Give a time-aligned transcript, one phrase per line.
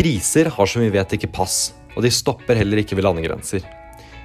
[0.00, 3.66] Kriser har som vi vet ikke pass, og de stopper heller ikke ved landegrenser.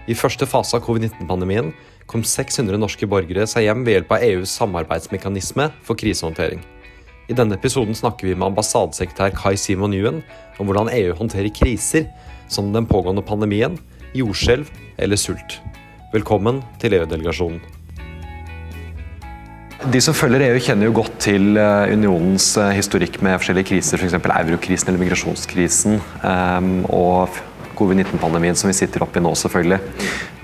[0.07, 1.73] I første fase av covid-19-pandemien
[2.07, 6.63] kom 600 norske borgere seg hjem ved hjelp av EUs samarbeidsmekanisme for krisehåndtering.
[7.27, 10.23] I denne episoden snakker vi med ambassadesekretær Kai Simon Nguyen
[10.55, 12.07] om hvordan EU håndterer kriser,
[12.47, 13.75] som den pågående pandemien,
[14.15, 15.59] jordskjelv eller sult.
[16.15, 17.74] Velkommen til EU-delegasjonen.
[19.83, 23.99] De som følger EU, kjenner jo godt til eh, unionens eh, historikk med forskjellige kriser,
[23.99, 24.15] f.eks.
[24.15, 27.35] For eurokrisen eller migrasjonskrisen ehm, og
[27.75, 29.81] covid-19-pandemien som vi sitter oppi nå, selvfølgelig.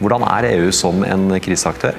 [0.03, 1.95] Hvordan er EU som en kriseaktør?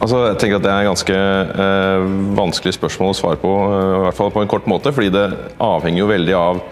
[0.00, 1.16] Altså, jeg tenker at Det er ganske
[1.64, 2.04] eh,
[2.38, 4.92] vanskelig spørsmål å svare på, eh, i hvert fall på en kort måte.
[4.96, 5.26] fordi det
[5.60, 6.62] avhenger jo veldig av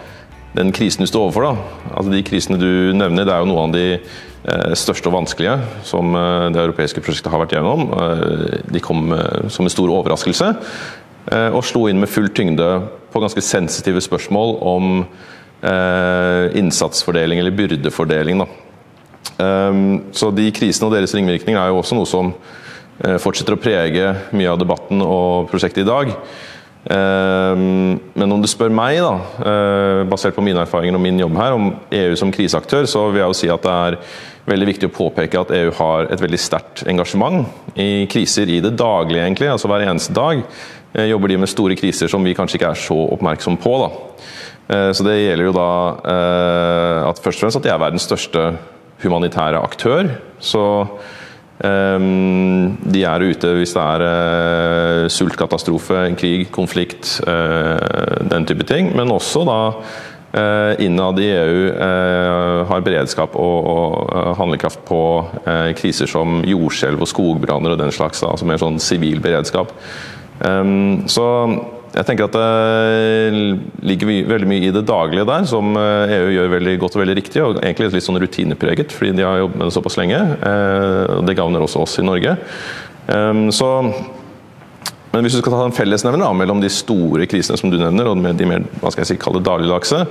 [0.57, 1.45] den krisen du står overfor.
[1.49, 1.93] da.
[1.95, 3.89] Altså De krisene du nevner, det er jo noen av de
[4.49, 7.89] Eh, største og vanskelige som eh, det europeiske prosjektet har vært gjennom.
[7.91, 9.11] Eh, de kom
[9.51, 10.55] som en stor overraskelse
[11.29, 12.65] og slo inn med full tyngde
[13.13, 14.87] på ganske sensitive spørsmål om
[16.57, 18.41] innsatsfordeling eller byrdefordeling.
[19.37, 22.33] Så de krisene og deres ringvirkninger er jo også noe som
[23.21, 26.15] fortsetter å prege mye av debatten og prosjektet i dag.
[26.89, 31.67] Men om du spør meg, da, basert på mine erfaringer og min jobb her, om
[31.93, 33.99] EU som kriseaktør, så vil jeg jo si at det er
[34.49, 37.47] veldig viktig å påpeke at EU har et veldig sterkt engasjement
[37.79, 39.51] i kriser i det daglige, egentlig.
[39.53, 42.81] Altså hver eneste dag eh, jobber de med store kriser som vi kanskje ikke er
[42.81, 43.75] så oppmerksom på.
[43.85, 43.91] Da.
[44.75, 45.71] Eh, så det gjelder jo da
[46.15, 48.51] eh, at først og fremst at de er verdens største
[49.05, 50.13] humanitære aktør.
[50.41, 50.65] Så
[51.59, 58.93] de er ute hvis det er sultkatastrofe, krig, konflikt, den type ting.
[58.95, 59.59] Men også da
[60.33, 65.01] Eh, innad i EU eh, har beredskap og, eh, handlekraft på
[65.79, 69.73] kriser som jordskjelv og skogbranner og den slags, altså mer sånn sivil beredskap.
[70.39, 71.25] Så
[71.99, 76.77] jeg tenker at det ligger veldig mye i det daglige der, som EU gjør veldig
[76.79, 79.75] godt og veldig riktig, og egentlig litt sånn rutinepreget, fordi de har jobbet med det
[79.75, 80.21] såpass lenge.
[81.27, 82.37] Det gagner også oss i Norge.
[83.59, 83.73] Så
[85.09, 88.21] men hvis du skal ta en fellesnevner mellom de store krisene som du nevner, og
[88.39, 90.03] de mer hva skal jeg si, dagligdagse,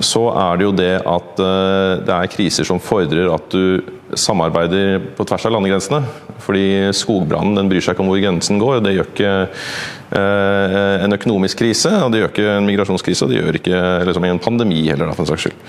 [0.00, 3.82] så er det jo det at uh, det er kriser som fordrer at du
[4.18, 6.02] samarbeider på tvers av landegrensene.
[6.42, 8.80] Fordi skogbrannen bryr seg ikke om hvor grensen går.
[8.84, 9.34] Det gjør ikke
[10.12, 14.28] uh, en økonomisk krise, og det gjør ikke en migrasjonskrise, og det gjør ikke liksom,
[14.28, 15.60] en pandemi heller, for en saks skyld.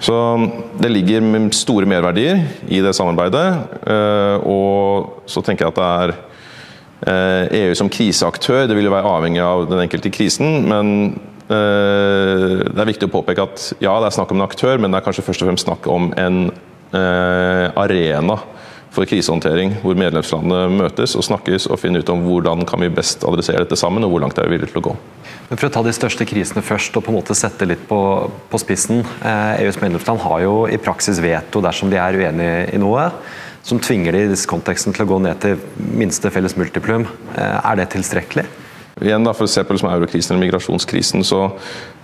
[0.00, 0.16] Så
[0.80, 2.40] det ligger store merverdier
[2.72, 3.46] i det samarbeidet,
[3.84, 6.18] uh, og så tenker jeg at det er
[7.00, 10.90] EU eh, e som kriseaktør det vil jo være avhengig av den enkelte krisen, men
[11.08, 14.92] eh, det er viktig å påpeke at ja, det er snakk om en aktør, men
[14.92, 16.44] det er kanskje først og fremst snakk om en
[16.94, 18.38] eh, arena
[18.90, 23.22] for krisehåndtering, hvor medlemslandene møtes og snakkes og finner ut om hvordan kan vi best
[23.26, 24.94] adressere dette sammen, og hvor langt er vi villige til å gå.
[25.50, 28.00] Men For å ta de største krisene først og på en måte sette litt på,
[28.50, 29.04] på spissen.
[29.22, 33.08] Eh, EUs medlemsland har jo i praksis veto dersom de er uenige i noe
[33.66, 35.60] som tvinger de i disse konteksten til å gå ned til
[35.98, 37.06] minste felles multiplum.
[37.36, 38.46] Eh, er det tilstrekkelig?
[39.00, 41.42] Igjen da, For å se liksom eurokrisen eller migrasjonskrisen, så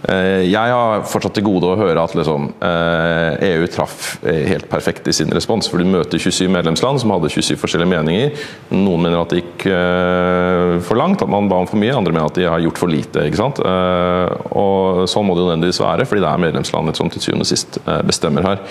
[0.08, 4.68] eh, Jeg har fortsatt til gode å høre at liksom, eh, EU traff eh, helt
[4.70, 5.68] perfekt i sin respons.
[5.70, 8.46] For du møter 27 medlemsland som hadde 27 forskjellige meninger.
[8.72, 11.94] Noen mener at det gikk eh, for langt, at man ba om for mye.
[11.96, 13.26] Andre mener at de har gjort for lite.
[13.28, 13.60] ikke sant?
[13.60, 17.44] Eh, og Sånn må det jo nødvendigvis være, fordi det er medlemslandet som til syvende
[17.46, 17.78] og sist
[18.08, 18.62] bestemmer her.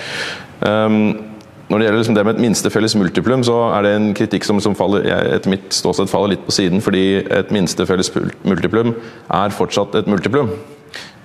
[0.65, 1.34] Um,
[1.65, 4.45] når det gjelder liksom det med et minste felles multiplum, så er det en kritikk
[4.45, 6.83] som, som faller, etter mitt ståsted faller litt på siden.
[6.85, 8.11] Fordi et minste felles
[8.45, 8.93] multiplum
[9.33, 10.53] er fortsatt et multiplum.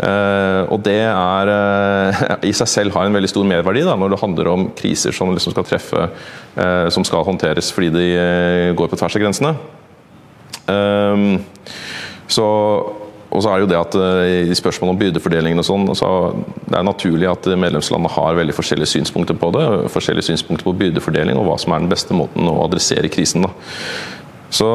[0.00, 4.14] Uh, og det er uh, i seg selv har en veldig stor merverdi da, når
[4.14, 6.06] det handler om kriser som liksom skal treffe,
[6.56, 8.06] uh, som skal håndteres fordi de
[8.78, 9.54] går på tvers av grensene.
[12.30, 12.46] så
[13.30, 16.10] og så er det jo det at eh, I spørsmål om byrdefordelingen og sånn, så
[16.66, 19.66] det er naturlig at medlemslandene har veldig forskjellige synspunkter på det.
[19.94, 23.46] Forskjellige synspunkter på byrdefordeling og hva som er den beste måten å adressere krisen.
[23.46, 23.54] Da.
[24.50, 24.70] Så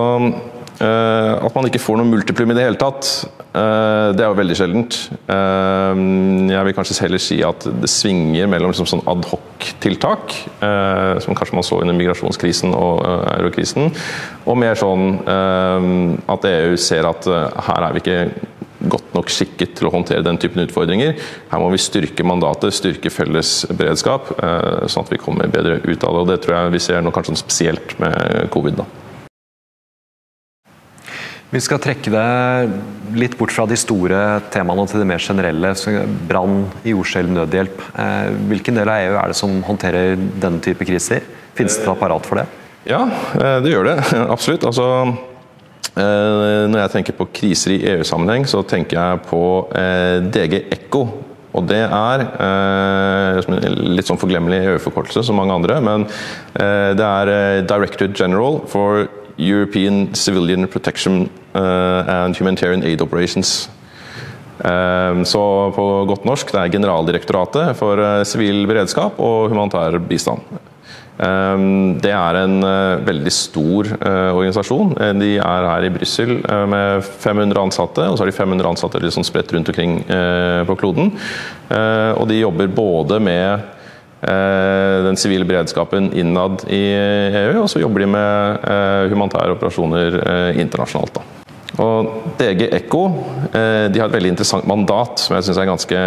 [0.75, 3.07] Eh, at man ikke får noe multiplum i det hele tatt,
[3.55, 4.97] det er jo veldig sjeldent.
[5.31, 6.01] Eh,
[6.51, 10.35] jeg vil kanskje heller si at det svinger mellom liksom sånn adhoc-tiltak,
[11.23, 13.03] som kanskje man så under migrasjonskrisen og
[13.35, 13.93] eurokrisen,
[14.45, 18.19] og mer sånn at EU ser at her er vi ikke
[18.91, 21.15] godt nok skikket til å håndtere den typen utfordringer.
[21.51, 26.19] Her må vi styrke mandatet, styrke felles beredskap, sånn at vi kommer bedre ut av
[26.19, 26.21] det.
[26.21, 28.83] og Det tror jeg vi ser nå kanskje spesielt med covid.
[28.83, 29.04] da.
[31.53, 34.17] Vi skal trekke det litt bort fra de store
[34.53, 35.71] temaene til det mer generelle.
[36.27, 37.83] Brann, jordskjelv, nødhjelp.
[38.01, 41.23] Eh, hvilken del av EU er det som håndterer denne type kriser?
[41.55, 42.47] Finnes det et apparat for det?
[42.89, 43.03] Ja,
[43.37, 43.95] eh, det gjør det.
[44.35, 44.65] Absolutt.
[44.65, 44.87] Altså,
[45.93, 49.43] eh, når jeg tenker på kriser i EU-sammenheng, så tenker jeg på
[50.33, 51.05] DG Ekko
[51.55, 52.23] Og det er
[53.45, 56.03] en litt sånn forglemmelig EU-forkortelse som mange andre, men
[56.59, 59.05] eh, det er eh, Director General for
[59.37, 63.69] European Civilian Protection eh, and Humanitarian Aid Operations.
[64.59, 70.63] Eh, så på godt norsk det er Generaldirektoratet for eh, sivil beredskap og humanitær bistand.
[71.15, 72.57] Det er en
[73.07, 74.89] veldig stor organisasjon.
[75.15, 76.33] De er her i Brussel
[76.67, 79.93] med 500 ansatte, og så har de 500 ansatte liksom spredt rundt omkring
[80.67, 81.13] på kloden.
[82.19, 83.63] Og de jobber både med
[84.25, 86.81] den sivile beredskapen innad i
[87.45, 91.19] EU, og så jobber de med eh, humanitære operasjoner eh, internasjonalt.
[91.81, 93.01] Og DG Ekko
[93.51, 96.03] de har et veldig interessant mandat, som jeg syns er ganske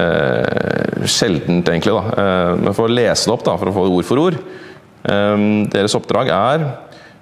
[0.00, 1.92] eh, sjeldent, egentlig.
[1.92, 2.56] Da.
[2.56, 4.38] Men for å lese det opp, da, for å få det ord for ord.
[5.00, 5.42] Eh,
[5.72, 6.66] deres oppdrag er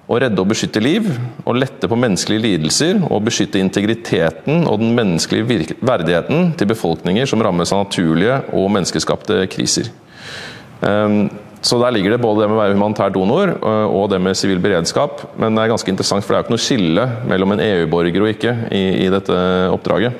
[0.09, 1.05] å redde og beskytte liv,
[1.45, 7.43] å lette på menneskelige lidelser og beskytte integriteten og den menneskelige verdigheten til befolkninger som
[7.45, 9.91] rammes av naturlige og menneskeskapte kriser.
[10.85, 11.29] Ehm,
[11.61, 14.37] så der ligger det både det med å være humanitær donor eh, og det med
[14.39, 15.25] sivil beredskap.
[15.39, 18.23] Men det er ganske interessant, for det er jo ikke noe skille mellom en EU-borger
[18.23, 19.39] og ikke i, i, dette
[19.73, 20.15] oppdraget.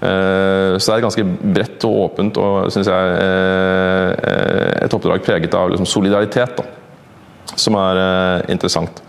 [0.00, 5.58] Eh, så det er ganske bredt og åpent og synes jeg eh, et oppdrag preget
[5.58, 9.02] av liksom solidaritet, da, som er interessant.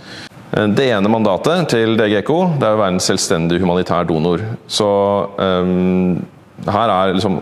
[0.51, 4.41] Det ene mandatet til DGECO det er å være en selvstendig humanitær donor.
[4.67, 4.89] Så
[5.39, 6.17] um,
[6.69, 7.37] her er liksom,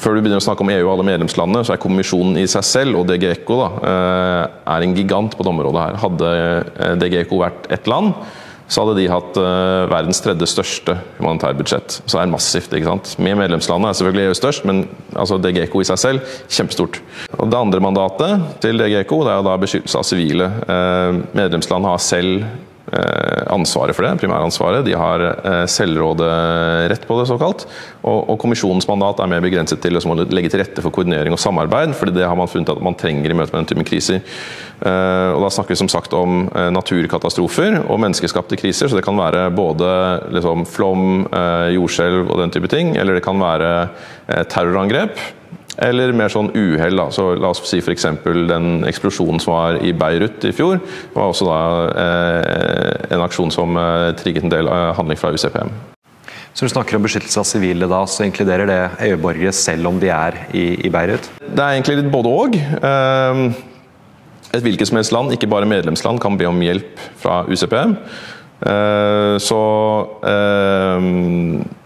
[0.00, 2.66] Før du begynner å snakke om EU og alle medlemslandene, så er kommisjonen i seg
[2.66, 4.44] selv og DG ECO da, eh,
[4.74, 5.98] er en gigant på det området her.
[6.04, 8.14] Hadde DGECO DG ECO vært ett land,
[8.70, 9.34] så hadde de hatt
[9.90, 11.96] verdens tredje største humanitærbudsjett.
[12.06, 12.70] Så det er massivt.
[12.70, 13.16] ikke sant?
[13.18, 17.00] Med medlemslandene er selvfølgelig EU størst, men altså DGECO i seg selv kjempestort.
[17.36, 20.52] Og Det andre mandatet til DGECO det er da beskyttelse av sivile.
[21.34, 22.69] Medlemsland har selv Eh,
[23.50, 24.84] ansvaret for det, primæransvaret.
[24.86, 27.66] De har eh, selvråderett på det, såkalt.
[28.02, 31.42] Og, og kommisjonens mandat er mer begrenset til å legge til rette for koordinering og
[31.42, 34.22] samarbeid, fordi det har man funnet at man trenger i møte med den typen kriser.
[34.80, 38.88] Eh, og Da snakker vi som sagt om naturkatastrofer og menneskeskapte kriser.
[38.88, 39.90] så Det kan være både
[40.36, 41.26] liksom, flom,
[41.74, 43.90] jordskjelv og den type ting, eller det kan være
[44.50, 45.18] terrorangrep.
[45.78, 47.02] Eller mer sånn uhell.
[47.14, 48.08] Så la oss si f.eks.
[48.24, 50.80] den eksplosjonen som var i Beirut i fjor.
[51.14, 51.60] Var også da
[52.02, 55.72] eh, en aksjon som eh, trigget en del eh, handling fra UCPM.
[56.52, 60.10] Så du snakker om beskyttelse av sivile da, så inkluderer det EU-borgere selv om de
[60.10, 61.28] er i, i, Beirut?
[61.38, 62.58] Det er egentlig litt både òg.
[62.58, 63.44] Eh,
[64.50, 67.94] et hvilket som helst land, ikke bare medlemsland, kan be om hjelp fra UCPM.
[68.60, 69.62] Eh, så
[70.26, 71.08] eh,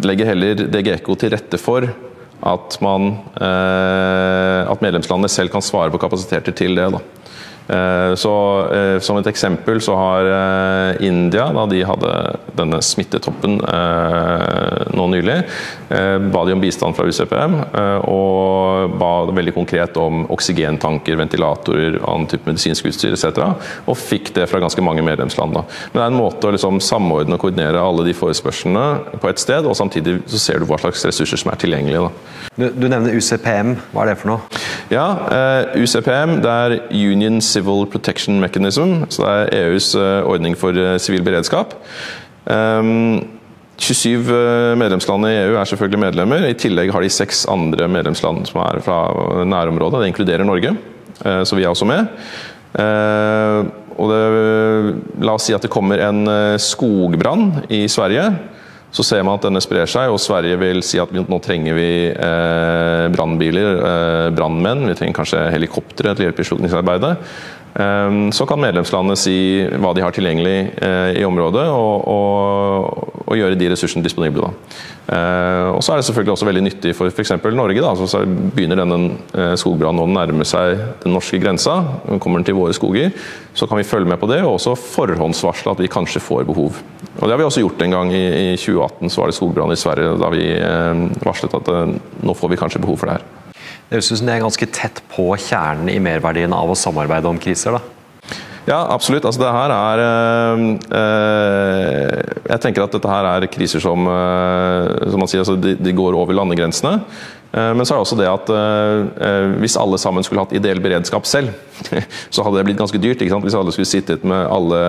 [0.09, 1.87] legger heller DGECO til rette for
[2.45, 3.11] at, man,
[3.41, 6.91] eh, at medlemslandene selv kan svare på kapasiteter til det.
[6.93, 7.01] Da.
[7.69, 10.29] Eh, så eh, Som et eksempel så har
[11.01, 12.11] India, da de hadde
[12.57, 13.57] denne smittetoppen
[14.95, 15.37] nå nylig,
[15.89, 17.55] ba de om bistand fra UCPM
[18.11, 23.41] og ba veldig konkret om oksygentanker, ventilatorer, annen type medisinsk utstyr etc.
[23.91, 25.57] Og fikk det fra ganske mange medlemsland.
[25.57, 25.65] Da.
[25.93, 29.43] Men det er en måte å liksom samordne og koordinere alle de forespørslene på et
[29.43, 32.13] sted, og samtidig så ser du hva slags ressurser som er tilgjengelige.
[32.55, 34.63] Du, du, nevner UCPM, hva er det for noe?
[34.93, 35.07] Ja,
[35.75, 39.05] UCPM det er Union Civil Protection Mechanism.
[39.09, 41.75] så Det er EUs uh, ordning for uh, sivil beredskap.
[42.45, 43.23] Um,
[43.79, 46.45] 27 medlemsland i EU er selvfølgelig medlemmer.
[46.47, 48.99] I tillegg har de seks andre medlemsland som er fra
[49.43, 50.01] nærområdet.
[50.01, 50.77] Det inkluderer Norge,
[51.19, 52.07] så vi er også med.
[53.99, 54.21] Og det,
[55.27, 56.23] la oss si at det kommer en
[56.63, 58.29] skogbrann i Sverige.
[58.95, 61.91] Så ser man at denne sprer seg, og Sverige vil si at nå trenger vi
[62.15, 67.15] eh, brannbiler, eh, brannmenn, vi trenger kanskje helikoptre til hjelp i slukningsarbeidet.
[67.75, 69.37] Eh, så kan medlemslandene si
[69.83, 74.53] hva de har tilgjengelig eh, i området, og, og, og, gjøre de ressursene disponible.
[75.05, 77.35] Eh, og så er det selvfølgelig også veldig nyttig for f.eks.
[77.45, 77.83] Norge.
[77.83, 78.99] Da, så begynner denne
[79.35, 81.81] eh, skogbrannen å nærme seg den norske grensa,
[82.23, 83.13] kommer den til våre skoger,
[83.59, 86.79] så kan vi følge med på det, og også forhåndsvarsle at vi kanskje får behov.
[87.19, 88.11] Og Det har vi også gjort en gang.
[88.15, 91.73] I, i 2018 så var det skogbrann i Sverige da vi eh, varslet at
[92.25, 93.44] nå får vi kanskje behov for det her.
[93.89, 97.29] Det høres ut som det er ganske tett på kjernen i merverdien av å samarbeide
[97.29, 97.77] om kriser?
[97.77, 97.94] da?
[98.65, 99.27] Ja, absolutt.
[99.29, 100.61] Altså, det her er øh,
[100.99, 105.77] øh, Jeg tenker at dette her er kriser som, øh, som man sier, altså, de,
[105.77, 107.01] de, går over landegrensene.
[107.55, 111.23] Men så er det også det at eh, hvis alle sammen skulle hatt ideell beredskap
[111.23, 111.53] selv,
[112.35, 113.23] så hadde det blitt ganske dyrt.
[113.23, 114.81] Hvis alle skulle sittet med alle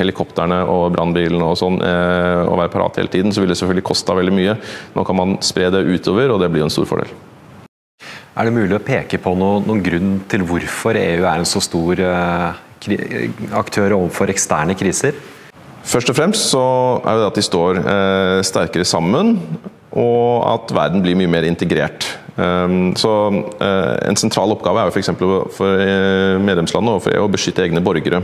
[0.00, 4.16] helikoptrene og brannbilene og sånn og være parat hele tiden, så ville det selvfølgelig kosta
[4.16, 4.56] veldig mye.
[4.96, 7.12] Nå kan man spre det utover, og det blir jo en stor fordel.
[8.38, 11.58] Er det mulig å peke på noen, noen grunn til hvorfor EU er en så
[11.58, 11.98] stor
[13.58, 15.18] aktør overfor eksterne kriser?
[15.88, 16.62] Først og fremst så
[17.02, 17.80] er det at de står
[18.46, 19.34] sterkere sammen.
[19.98, 22.04] og at verden blir mye mer integrert.
[22.36, 23.12] Så
[23.58, 25.10] En sentral oppgave er jo f.eks.
[25.56, 25.82] for
[26.44, 28.22] medlemslandene og for EU å beskytte egne borgere.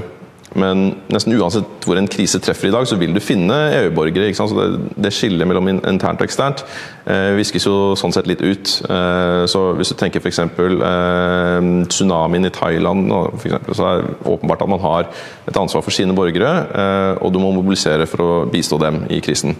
[0.54, 4.30] Men nesten uansett hvor en krise treffer i dag, så vil du finne EU-borgere.
[4.30, 4.66] Det,
[5.02, 6.62] det skillet mellom internt og eksternt
[7.10, 8.76] eh, viskes jo sånn sett litt ut.
[8.86, 10.42] Eh, så Hvis du tenker f.eks.
[10.44, 15.10] Eh, tsunamien i Thailand, for eksempel, så er det åpenbart at man har
[15.48, 19.22] et ansvar for sine borgere, eh, og du må mobilisere for å bistå dem i
[19.24, 19.58] krisen.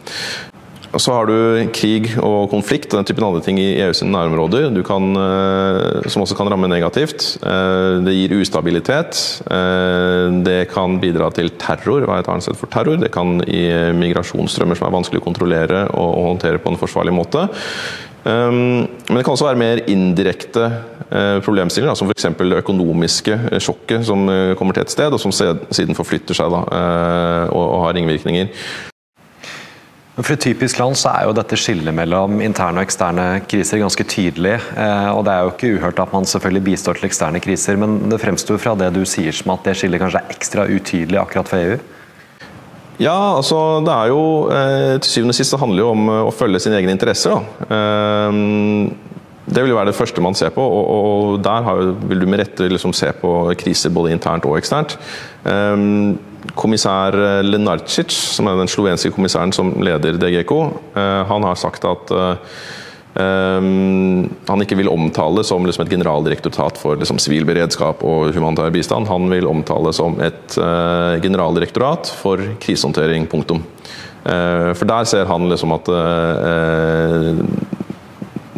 [0.95, 1.37] Og så har du
[1.75, 6.37] krig og konflikt og den typen andre ting i EUs nærområder kan, eh, som også
[6.39, 7.37] kan ramme negativt.
[7.43, 9.43] Eh, det gir ustabilitet.
[9.51, 13.01] Eh, det kan bidra til terror, hva er et annet sted for terror.
[13.01, 13.65] Det kan gi
[13.99, 17.49] migrasjonsstrømmer som er vanskelig å kontrollere og håndtere på en forsvarlig måte.
[18.25, 20.71] Men det kan også være mer indirekte
[21.45, 22.25] problemstillinger, som f.eks.
[22.39, 24.25] det økonomiske sjokket som
[24.57, 26.65] kommer til et sted, og som siden forflytter seg da,
[27.53, 28.49] og har ringvirkninger.
[30.14, 34.04] For et typisk land så er jo dette skillet mellom interne og eksterne kriser ganske
[34.06, 34.61] tydelig.
[34.78, 37.99] Eh, og Det er jo ikke uhørt at man selvfølgelig bistår til eksterne kriser, men
[38.11, 41.50] det fremstår fra det du sier som at det skillet kanskje er ekstra utydelig akkurat
[41.50, 41.78] for EU?
[43.02, 44.21] Ja, altså det er jo
[44.54, 46.94] eh, Til syvende og sist så handler det jo om eh, å følge sine egne
[46.94, 47.35] interesser.
[47.35, 47.80] da.
[49.44, 51.66] Det vil jo være det første man ser på, og, der
[52.09, 54.94] vil du med rette liksom se på kriser både internt og eksternt
[56.53, 60.53] kommissær eh, Lenarcic, som er den slovenske kommissæren som leder DGK,
[60.95, 62.17] eh, han har sagt at
[63.15, 68.73] Um, han ikke vil omtale som liksom et generaldirektorat for liksom, sivil beredskap og humanitær
[68.75, 69.07] bistand.
[69.07, 70.57] Han vil omtale som et
[71.23, 73.31] generaldirektorat for krisehåndtering.
[73.31, 73.63] Punktum.
[74.25, 75.87] For der ser han liksom at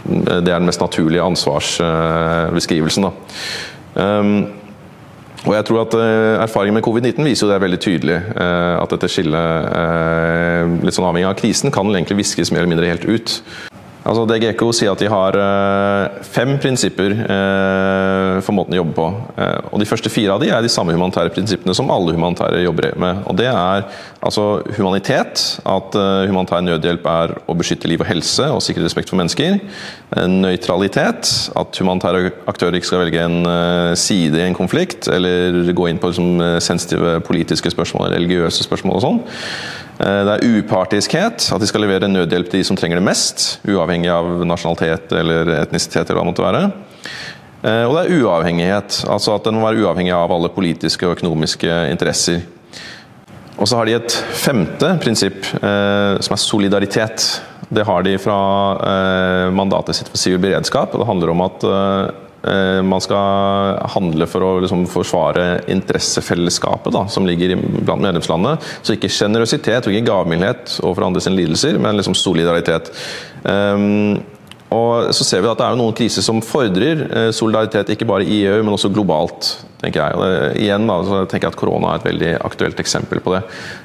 [0.08, 3.10] det er den mest naturlige ansvarsbeskrivelsen.
[3.92, 4.46] Um,
[5.46, 8.18] og jeg tror at uh, Erfaringen med covid-19 viser jo det veldig tydelig.
[8.34, 12.74] Uh, at dette skillet, uh, litt sånn avhengig av krisen, kan egentlig viskes mer eller
[12.74, 13.36] mindre helt ut.
[14.06, 19.06] Altså DGECO sier at de har uh, fem prinsipper uh, for måten de jobber på.
[19.34, 22.62] Uh, og De første fire av de er de samme humanitære prinsippene som alle humanitære
[22.62, 23.24] jobber med.
[23.26, 23.88] Og Det er
[24.22, 24.44] altså
[24.76, 25.96] humanitet, at
[26.28, 29.58] humanitær nødhjelp er å beskytte liv og helse og sikre respekt for mennesker.
[30.30, 36.00] Nøytralitet, at humanitære aktører ikke skal velge en side i en konflikt eller gå inn
[36.02, 39.20] på liksom, sensitive politiske spørsmål, religiøse spørsmål og sånn.
[39.96, 43.46] Eh, det er upartiskhet, at de skal levere nødhjelp til de som trenger det mest,
[43.64, 46.10] uavhengig av nasjonalitet eller etnisitet.
[46.10, 46.62] eller hva det måtte være.
[47.62, 51.16] Eh, og det er uavhengighet, altså at den må være uavhengig av alle politiske og
[51.16, 52.44] økonomiske interesser.
[53.56, 57.40] Og så har de et femte prinsipp, eh, som er solidaritet.
[57.72, 60.94] Det har de fra mandatet sitt for sivil beredskap.
[60.94, 61.64] og Det handler om at
[62.86, 68.60] man skal handle for å liksom forsvare interessefellesskapet da, som ligger blant medlemslandene.
[68.82, 72.92] Så ikke sjenerøsitet og ikke gavmildhet overfor andres lidelser, men liksom solidaritet.
[73.42, 74.22] Um,
[74.74, 78.26] og så ser vi at Det er noen kriser som fordrer eh, solidaritet, ikke bare
[78.26, 79.52] i EU, men også globalt.
[79.80, 80.16] tenker jeg.
[80.18, 83.42] Og igjen da, så tenker jeg at Korona er et veldig aktuelt eksempel på det.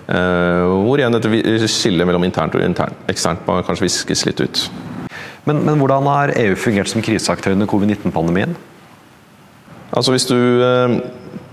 [0.08, 4.64] Hvor igjen dette skillet mellom internt og internt, eksternt kanskje viskes litt ut.
[5.44, 8.56] Men, men, hvordan har EU fungert som kriseaktør under covid-19-pandemien?
[9.92, 10.98] Altså Hvis du eh,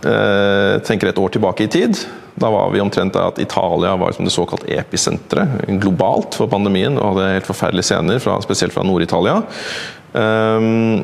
[0.07, 2.02] eh, tenker et år tilbake i tid,
[2.38, 6.99] da var vi omtrent der at Italia var som det såkalt episenteret globalt for pandemien
[6.99, 9.40] og hadde helt forferdelige scener, fra, spesielt fra Nord-Italia.
[10.12, 11.02] Um,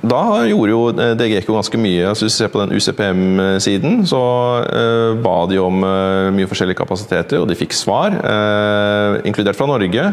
[0.00, 2.04] da gjorde jo eh, DGECO ganske mye.
[2.08, 4.20] Altså, hvis du ser på den UCPM-siden, så
[4.64, 8.16] uh, ba de om uh, mye forskjellige kapasiteter, og de fikk svar.
[8.16, 10.06] Uh, inkludert fra Norge,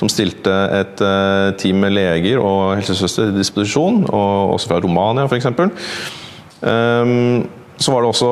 [0.00, 1.00] som stilte et
[1.60, 4.04] team med leger og helsesøster til disposisjon.
[4.08, 5.48] Og også fra Romania, f.eks.
[6.60, 7.48] Um,
[7.80, 8.30] så var det også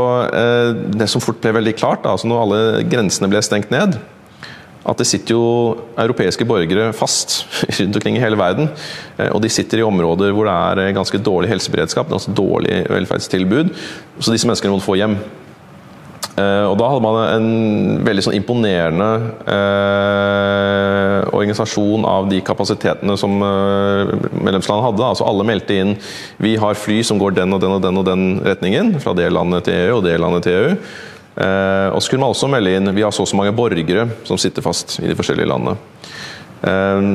[1.01, 3.97] det som fort ble veldig klart, da, altså når alle grensene ble stengt ned
[4.89, 5.43] at det sitter jo
[6.01, 7.43] europeiske borgere fast
[7.81, 8.71] rundt omkring i hele verden.
[9.19, 12.85] Eh, og de sitter i områder hvor det er eh, ganske dårlig helseberedskap, ganske dårlig
[12.89, 13.75] velferdstilbud.
[14.19, 15.19] Så disse menneskene må få hjem.
[16.39, 17.49] Eh, og da hadde man en
[18.07, 19.09] veldig sånn imponerende
[19.51, 25.07] eh, organisasjon av de kapasitetene som eh, medlemslandet hadde.
[25.09, 25.95] Altså alle meldte inn
[26.43, 29.31] vi har fly som går den og den og den og den retningen, fra det
[29.35, 30.75] landet til EU og det landet til EU.
[31.39, 34.09] Eh, og så kunne man også melde inn vi har så og så mange borgere
[34.27, 35.77] som sitter fast i de forskjellige landene.
[36.67, 37.11] Eh,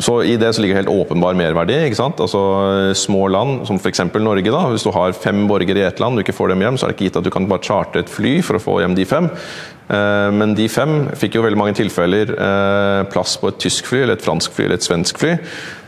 [0.00, 1.74] så I det så ligger helt åpenbar merverdi.
[1.84, 2.20] ikke sant?
[2.24, 4.00] Altså Små land, som f.eks.
[4.16, 4.48] Norge.
[4.48, 6.86] da, Hvis du har fem borgere i ett land, du ikke får dem hjem, så
[6.86, 8.96] er det ikke gitt at du kan bare charte et fly for å få hjem
[8.96, 9.28] de fem.
[9.90, 12.30] Men de fem fikk jo veldig mange tilfeller
[13.10, 15.32] plass på et tysk fly, eller et fransk fly eller et svensk fly.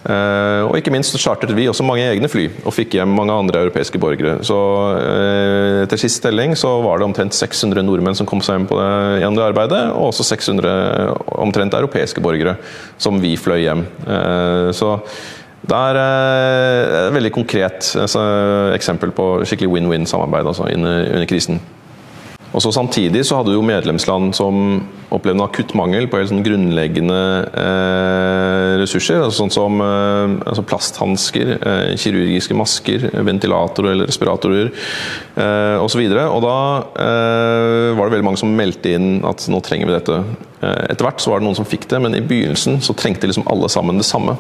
[0.03, 3.61] Uh, og ikke minst chartret vi også mange egne fly, og fikk hjem mange andre
[3.69, 4.41] europeiske borgere.
[4.47, 4.57] Så
[5.85, 8.89] etter sist telling så var det omtrent 600 nordmenn som kom seg hjem på det,
[9.23, 10.73] gjennom det arbeidet, og også 600
[11.45, 12.57] omtrent europeiske borgere
[13.03, 13.85] som vi fløy hjem.
[14.75, 14.97] Så
[15.63, 18.25] det er et veldig konkret altså,
[18.75, 21.63] eksempel på skikkelig win-win-samarbeid altså, under krisen.
[22.53, 24.83] Og så Samtidig så hadde jo medlemsland som
[25.13, 27.19] opplevde akutt mangel på helt sånn grunnleggende
[27.63, 29.21] eh, ressurser.
[29.21, 36.05] Altså sånn som eh, altså plasthansker, eh, kirurgiske masker, ventilatorer eller respiratorer eh, osv.
[36.13, 36.23] Da
[37.07, 40.21] eh, var det veldig mange som meldte inn at nå trenger vi dette.
[40.61, 43.29] Eh, etter hvert så var det noen som fikk det, men i begynnelsen så trengte
[43.31, 44.37] liksom alle sammen det samme.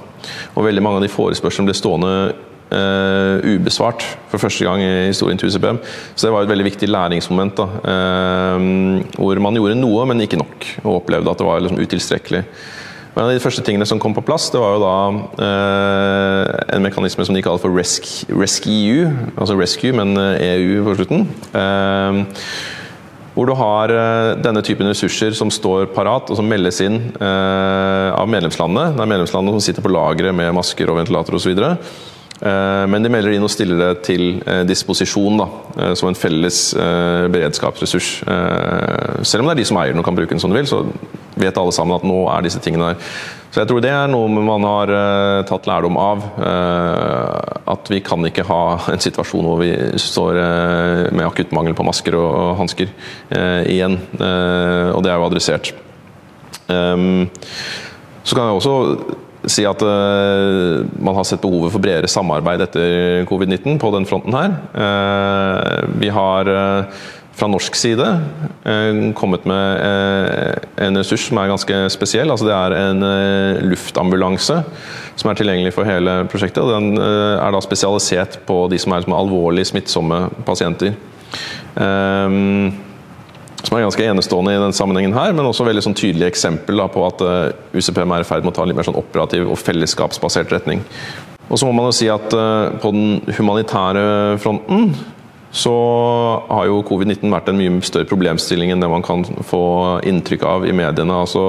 [0.56, 2.16] Og veldig mange av de forespørslene ble stående
[2.72, 5.76] Uh, ubesvart for første gang i historien til UCPM.
[6.14, 7.58] Så det var et veldig viktig læringsmoment.
[7.58, 10.68] Da, uh, hvor man gjorde noe, men ikke nok.
[10.86, 12.42] Og opplevde at det var liksom utilstrekkelig.
[13.12, 14.94] Men en av de første tingene som kom på plass, det var jo da
[15.42, 20.96] uh, en mekanisme som de kaller for rescue, rescue altså rescue, men EU e på
[21.02, 21.28] slutten.
[23.34, 23.88] hvor du har
[24.44, 28.92] denne typen ressurser som står parat og som meldes inn av medlemslandene.
[28.92, 31.56] Det er medlemslandene som sitter på lageret med masker og ventilator osv.
[31.56, 31.76] Eh,
[32.42, 35.44] men de melder inn og stiller det til eh, disposisjon da,
[35.76, 38.08] eh, som en felles beredskapsressurs.
[39.22, 40.66] Selv om det er de som eier den og kan bruke den som de vil,
[40.66, 40.82] så
[41.38, 43.14] vet alle sammen at nå er disse tingene der.
[43.52, 44.90] Så jeg tror det er noe man har
[45.44, 46.22] tatt lærdom av.
[47.68, 48.62] At vi kan ikke ha
[48.94, 50.38] en situasjon hvor vi står
[51.12, 52.88] med akutt mangel på masker og hansker
[53.68, 53.98] igjen.
[54.16, 55.74] Og det er jo adressert.
[58.24, 58.74] Så kan jeg også
[59.50, 64.36] si at uh, man har sett behovet for bredere samarbeid etter covid-19 på den fronten
[64.36, 64.54] her.
[64.76, 68.06] Uh, vi har uh, fra norsk side
[69.16, 72.28] kommet med en ressurs som er ganske spesiell.
[72.28, 73.06] Altså det er en
[73.70, 74.58] luftambulanse
[75.16, 76.60] som er tilgjengelig for hele prosjektet.
[76.60, 80.92] og Den er da spesialisert på de som er som alvorlig smittsomme pasienter.
[81.72, 82.68] Um,
[83.62, 86.88] som er ganske enestående i denne sammenhengen her, men også veldig sånn tydelig eksempel da,
[86.90, 88.98] på at uh, eh, UCPM er i ferd med å ta en litt mer sånn
[88.98, 90.82] operativ og fellesskapsbasert retning.
[91.48, 94.04] Og så må man jo si at uh, på den humanitære
[94.42, 94.92] fronten
[95.52, 95.74] så
[96.48, 99.64] har jo covid-19 vært en mye større problemstilling enn det man kan få
[100.08, 101.12] inntrykk av i mediene.
[101.12, 101.44] altså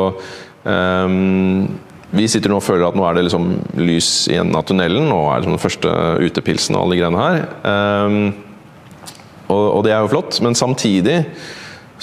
[0.67, 1.71] um,
[2.13, 3.47] vi sitter nå og føler at nå er det liksom
[3.79, 5.07] lys i enden av tunnelen.
[5.09, 5.93] Nå er det liksom den første
[6.27, 7.39] utepilsen og alle de greiene her.
[7.65, 8.19] Um,
[9.47, 11.23] og, og, det er jo flott, men samtidig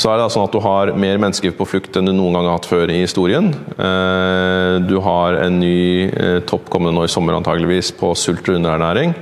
[0.00, 2.48] så er det sånn at du har mer mennesker på flukt enn du noen gang
[2.48, 3.50] har hatt før i historien.
[3.76, 8.56] Eh, du har en ny eh, topp kommende nå i sommer antageligvis på sult og
[8.56, 9.12] underernæring.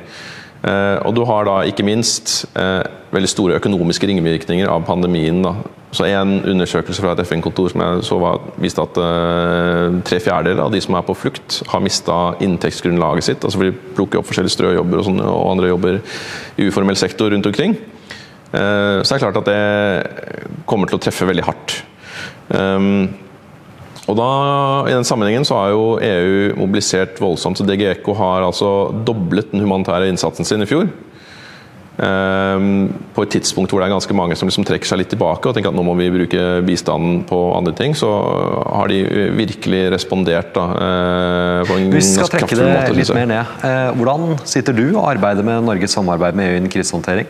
[0.62, 5.42] Eh, og du har da ikke minst veldig store økonomiske ringvirkninger av pandemien.
[5.42, 5.56] Da.
[5.90, 8.98] Så En undersøkelse fra et FN-kontor som jeg så var, viste at
[10.06, 13.44] tre fjerdedeler av de som er på flukt, har mista inntektsgrunnlaget sitt.
[13.44, 16.02] altså De plukker opp forskjellige strøjobber og, sånne, og andre jobber
[16.58, 17.78] i uformell sektor rundt omkring.
[18.52, 21.80] Eh, så det er klart at det kommer til å treffe veldig hardt.
[22.48, 23.10] Um,
[24.08, 24.28] og da,
[24.88, 27.60] I den sammenhengen så har jo EU mobilisert voldsomt.
[27.60, 30.88] så DGECO har altså doblet den humanitære innsatsen sin i fjor.
[31.98, 35.50] Um, på et tidspunkt hvor det er ganske mange som liksom trekker seg litt tilbake
[35.50, 38.06] og tenker at nå må vi bruke bistanden på andre ting, så
[38.62, 39.00] har de
[39.34, 40.54] virkelig respondert.
[40.54, 43.58] da, uh, på en Vi skal trekke det måte, litt mer ned.
[43.60, 47.28] Uh, hvordan sitter du og arbeider med Norges samarbeid med EU innen krisehåndtering?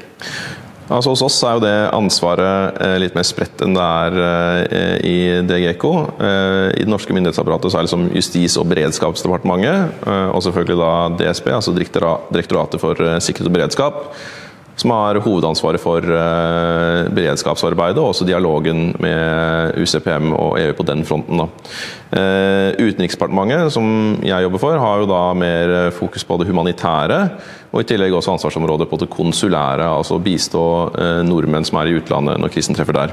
[0.89, 4.97] Altså Hos oss er jo det ansvaret eh, litt mer spredt enn det er eh,
[5.05, 5.85] i DGK.
[5.85, 10.93] Eh, I det norske myndighetsapparatet så er det liksom Justis- og beredskapsdepartementet, og selvfølgelig da
[11.21, 14.05] DSB, altså Direktoratet for sikkerhet og beredskap
[14.79, 21.03] som har hovedansvaret for uh, beredskapsarbeidet og også dialogen med UCPM og EU på den
[21.09, 21.43] fronten.
[21.43, 27.21] Uh, Utenriksdepartementet, som jeg jobber for, har jo da mer fokus på det humanitære,
[27.73, 30.65] og i tillegg også ansvarsområdet på det konsulære, altså bistå
[31.27, 33.13] nordmenn som er i utlandet når krisen treffer der.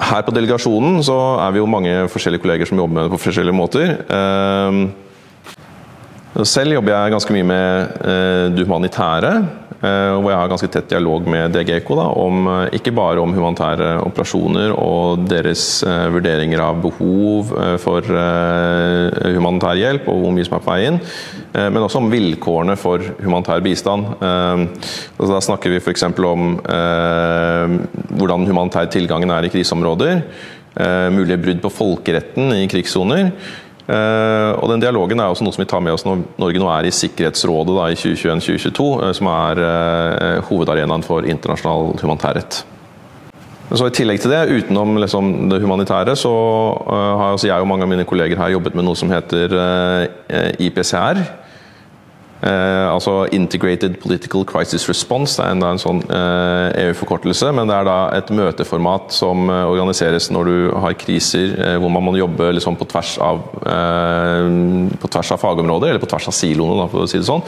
[0.00, 3.24] Her på delegasjonen så er vi jo mange forskjellige kolleger som jobber med det på
[3.24, 3.96] forskjellige måter.
[6.46, 9.32] Selv jobber jeg ganske mye med det humanitære.
[9.80, 13.32] Eh, hvor jeg har ganske tett dialog med DGECO da, om, eh, ikke bare om
[13.32, 15.62] humanitære operasjoner og deres
[16.12, 20.98] vurderinger av behov for humanitær hjelp og hvor mye som er på vei inn,
[21.54, 24.06] men også om vilkårene for humanitær bistand.
[24.20, 26.04] Altså, da snakker vi f.eks.
[26.04, 26.60] om
[28.18, 30.22] hvordan humanitær tilgangen er i kriseområder,
[31.14, 33.32] mulige brudd på folkeretten i krigssoner.
[33.90, 36.68] Eh, og den Dialogen er også noe som vi tar med oss når Norge nå
[36.70, 42.62] er i Sikkerhetsrådet da, i 2021-2022, eh, som er uh, hovedarenaen for internasjonal humanitærrett.
[43.70, 46.30] Så I tillegg til det, utenom liksom det humanitære, så
[46.90, 49.54] har jeg og mange av mine kolleger her jobbet med noe som heter
[50.58, 51.20] IPCR.
[52.40, 55.36] Uh, altså Integrated Political Crisis Response.
[55.36, 60.48] Det er en, en sånn EU-forkortelse, men det er da et møteformat som organiseres når
[60.48, 65.92] du har kriser hvor man må jobbe liksom på, tvers av, på tvers av fagområder,
[65.92, 67.44] eller på tvers av siloene, for å si det sånn.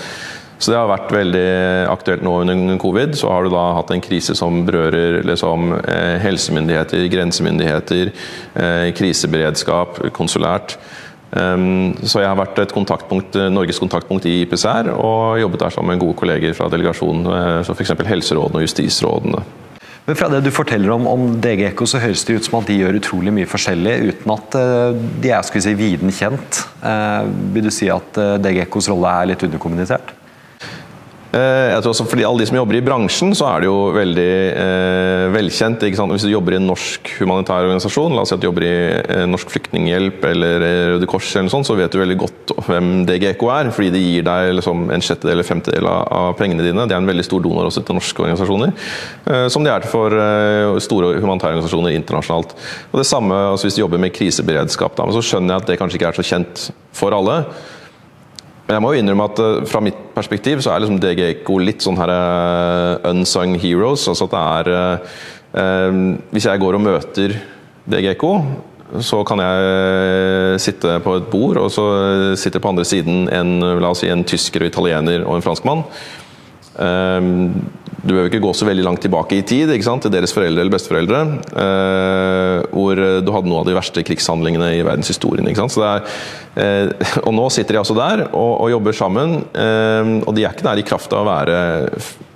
[0.63, 1.47] Så det har vært veldig
[1.91, 3.17] aktuelt nå under covid.
[3.19, 8.13] Så har du da hatt en krise som berører liksom, eh, helsemyndigheter, grensemyndigheter,
[8.55, 10.77] eh, kriseberedskap, konsulært.
[11.33, 15.95] Um, så jeg har vært et kontaktpunkt, Norges kontaktpunkt i IPCR og jobbet der sammen
[15.95, 17.95] med gode kolleger fra delegasjonen, eh, som f.eks.
[18.05, 19.41] helserådene og justisrådene.
[20.05, 22.77] Men Fra det du forteller om, om DGECO, så høres det ut som at de
[22.81, 26.65] gjør utrolig mye forskjellig, uten at uh, de er skulle si, viden kjent.
[26.83, 30.13] Uh, vil du si at DGECOs rolle er litt underkommunisert?
[31.33, 33.77] Eh, jeg tror også For alle de som jobber i bransjen, så er det jo
[33.95, 35.85] veldig eh, velkjent.
[36.13, 38.75] Hvis du jobber i en norsk humanitær organisasjon, la oss si at du jobber i
[39.01, 42.93] eh, Norsk Flyktninghjelp eller Røde Kors, eller noe sånt, så vet du veldig godt hvem
[43.09, 43.73] DGK er.
[43.73, 46.85] Fordi de gir deg liksom, en sjettedel eller femtedel av pengene dine.
[46.85, 48.77] De er en veldig stor donor også til norske organisasjoner.
[49.25, 52.57] Eh, som de er for eh, store humanitære organisasjoner internasjonalt.
[52.93, 55.71] Og det samme altså Hvis du jobber med kriseberedskap, da, men så skjønner jeg at
[55.71, 57.45] det kanskje ikke er så kjent for alle.
[58.73, 61.85] Jeg må jo innrømme at uh, fra mitt perspektiv så er liksom DG Eco litt
[61.85, 64.07] sånn her uh, unsung heroes.
[64.11, 64.73] altså at det er
[65.57, 65.99] uh,
[66.33, 67.37] Hvis jeg går og møter
[67.93, 68.33] DG Eco,
[69.01, 71.85] så kan jeg sitte på et bord, og så
[72.37, 75.87] sitter på andre siden en, la oss si, en tysker, og italiener og en franskmann.
[76.77, 77.55] Um,
[78.03, 81.21] du behøver ikke gå så veldig langt tilbake i tid til deres foreldre eller besteforeldre.
[81.65, 85.49] Eh, hvor du hadde noen av de verste krigshandlingene i verdenshistorien.
[85.53, 86.09] Er,
[86.57, 89.39] eh, og nå sitter de altså der og, og jobber sammen.
[89.53, 91.57] Eh, og de er ikke der i kraft av å være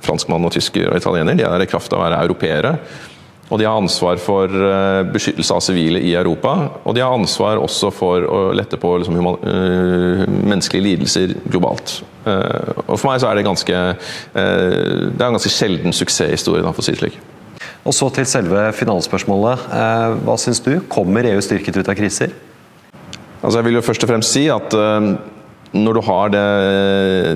[0.06, 2.76] franskmann og tysker og italiener, de er der i kraft av å være europeere.
[3.46, 6.54] Og de har ansvar for eh, beskyttelse av sivile i Europa.
[6.82, 12.00] Og de har ansvar også for å lette på liksom, human, uh, menneskelige lidelser globalt.
[12.26, 16.66] Uh, og For meg så er det ganske uh, Det er en ganske sjelden suksesshistorie,
[16.66, 17.20] for å si det slik.
[17.86, 19.68] Og Så til selve finalspørsmålet.
[20.26, 20.72] Hva syns du?
[20.90, 22.34] Kommer EU styrket ut av kriser?
[23.38, 24.74] Altså jeg vil jo først og fremst si at
[25.84, 26.44] når du har det,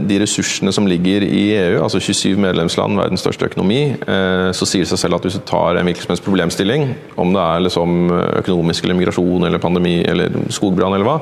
[0.08, 4.86] de ressursene som ligger i EU, altså 27 medlemsland, verdens største økonomi, eh, så sier
[4.86, 6.86] det seg selv at hvis du tar en hvilken som helst problemstilling,
[7.20, 7.96] om det er liksom
[8.42, 11.18] økonomisk eller migrasjon eller pandemi eller skogbrann eller hva,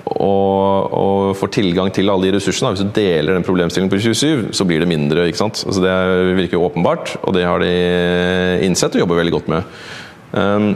[0.00, 4.52] og, og får tilgang til alle de ressursene, hvis du deler den problemstillingen på 27,
[4.56, 5.26] så blir det mindre.
[5.28, 5.64] ikke sant?
[5.66, 7.72] Altså Det virker åpenbart, og det har de
[8.66, 9.74] innsett og jobber veldig godt med.
[10.30, 10.72] Um,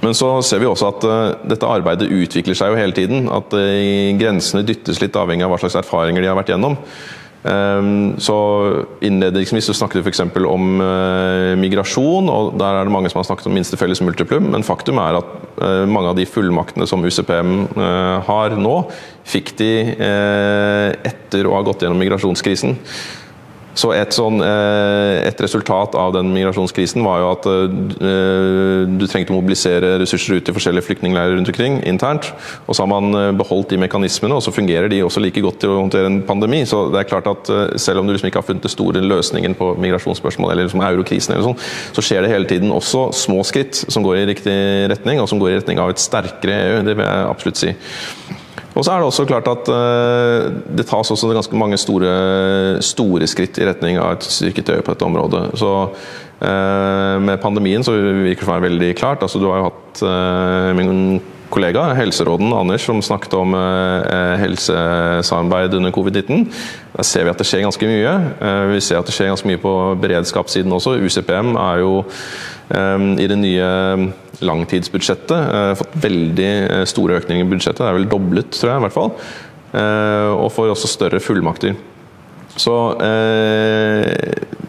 [0.00, 3.26] men så ser vi også at uh, dette arbeidet utvikler seg jo hele tiden.
[3.32, 6.78] At uh, grensene dyttes litt avhengig av hva slags erfaringer de har vært gjennom.
[7.42, 8.36] Um, så
[9.02, 10.22] Innledningsvis så snakket vi f.eks.
[10.46, 14.46] om uh, migrasjon, og der er det mange som har snakket om minste felles multiplum.
[14.54, 15.38] Men faktum er at
[15.86, 17.50] mange av de fullmaktene som UCPM
[18.26, 18.72] har nå,
[19.28, 19.68] fikk de
[21.06, 22.72] etter å ha gått gjennom migrasjonskrisen.
[23.78, 29.32] Så et, sånn, eh, et, resultat av den migrasjonskrisen var jo at eh, du trengte
[29.32, 32.28] å mobilisere ressurser ut til forskjellige flyktningleirer rundt omkring internt.
[32.66, 35.62] Og så har man eh, beholdt de mekanismene, og så fungerer de også like godt
[35.64, 36.62] til å håndtere en pandemi.
[36.68, 39.56] Så det er klart at selv om du liksom ikke har funnet den store løsningen
[39.56, 43.86] på migrasjonsspørsmål, eller liksom eurokrisen, eller sånn, så skjer det hele tiden også små skritt
[43.88, 44.58] som går i riktig
[44.92, 46.80] retning, og som går i retning av et sterkere EU.
[46.84, 47.76] Det vil jeg absolutt si.
[48.72, 52.12] Og så er det også klart at uh, det tas også ganske mange store,
[52.84, 55.44] store, skritt i retning av et styrket øye på dette området.
[55.60, 59.24] Så uh, med pandemien så virker det for være veldig klart.
[59.24, 61.20] Altså, du har jo hatt uh, min
[61.52, 63.52] kollega, helseråden Anders, som snakket om
[64.40, 66.46] helsesamarbeid under covid-19.
[66.94, 68.14] Der ser vi at det skjer ganske mye.
[68.70, 70.94] vi ser at det skjer ganske mye på beredskapssiden også.
[71.04, 71.92] UCPM er jo
[73.20, 73.68] i det nye
[74.46, 75.32] langtidsbudsjettet.
[75.32, 78.84] Uh, fått veldig eh, store økninger i budsjettet, det er vel doblet, tror jeg i
[78.86, 79.12] hvert fall.
[79.72, 81.78] Uh, og får også større fullmakter.
[82.52, 82.74] Så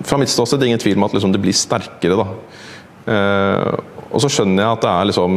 [0.08, 2.30] fra mitt ståsted er det ingen tvil om at liksom, det blir sterkere, da.
[4.08, 5.36] og så skjønner jeg at det er liksom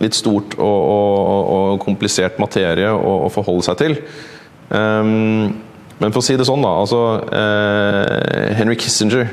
[0.00, 3.98] litt stort og, og, og komplisert materie å, å, forholde seg til.
[4.72, 5.52] Um,
[6.00, 6.72] men for å si det sånn, da.
[6.80, 7.02] Altså,
[8.56, 9.28] Henry Kissinger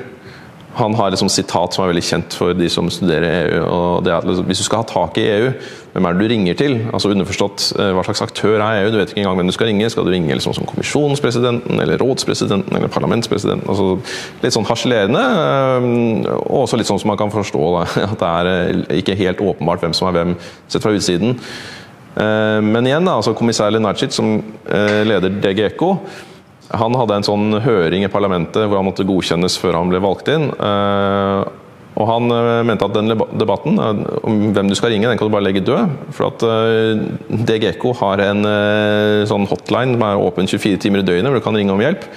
[0.74, 3.58] han har et liksom sitat som er veldig kjent for de som studerer EU.
[3.68, 5.52] og det er at liksom, Hvis du skal ha tak i EU,
[5.94, 6.74] hvem er det du ringer til?
[6.94, 8.92] Altså Underforstått, eh, hva slags aktør er EU?
[8.92, 9.90] Du vet ikke engang hvem du skal ringe.
[9.90, 13.70] Skal du ringe liksom som kommisjonspresidenten, eller rådspresidenten, eller parlamentspresidenten?
[13.70, 14.00] Altså
[14.42, 18.34] Litt sånn harselerende, eh, og også litt sånn som man kan forstå da, at det
[18.34, 20.36] er eh, ikke helt åpenbart hvem som er hvem,
[20.68, 21.38] sett fra utsiden.
[22.14, 24.36] Men igjen, da, altså kommissær Lenacic, som
[24.70, 25.96] leder DG ECO,
[26.74, 30.32] han hadde en sånn høring i parlamentet hvor han måtte godkjennes før han ble valgt
[30.34, 30.50] inn.
[30.52, 31.44] Eh,
[31.94, 32.26] Og han
[32.66, 35.92] mente at den debatten om hvem du skal ringe, den kan du bare legge død.
[36.18, 36.42] For at
[37.30, 38.42] DGECO har en
[39.30, 42.08] sånn hotline som er åpen 24 timer i døgnet, hvor du kan ringe om hjelp.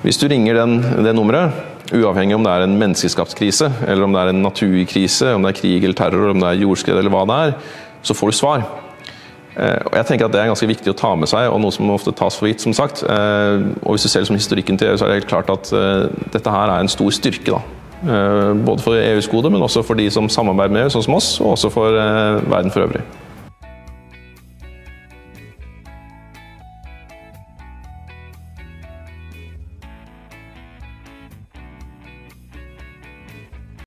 [0.00, 1.52] Hvis du ringer den, det nummeret,
[1.92, 5.52] uavhengig om det er en menneskeskapt krise, eller om det er en naturkrise, om det
[5.52, 7.54] er krig eller terror, om det er jordskred eller hva det er,
[8.08, 8.64] så får du svar.
[9.58, 11.74] Eh, og jeg tenker at Det er ganske viktig å ta med seg, og noe
[11.74, 12.62] som ofte tas for gitt.
[12.62, 13.02] som sagt.
[13.02, 15.72] Eh, og Hvis du ser liksom historikken til EU, så er det helt klart at
[15.72, 17.50] eh, dette her er en stor styrke.
[17.50, 17.60] da.
[18.64, 21.40] Både for EUs gode, men også for de som samarbeider med EU, sånn som oss,
[21.40, 23.02] og også for verden for øvrig.